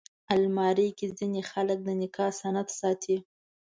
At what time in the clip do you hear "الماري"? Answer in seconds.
0.33-0.89